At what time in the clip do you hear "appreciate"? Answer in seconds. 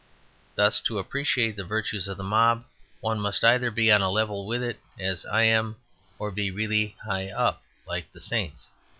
0.97-1.55